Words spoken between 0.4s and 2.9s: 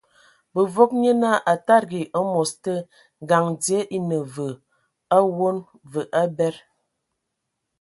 Bǝvɔg nye naa a tadigi amos te,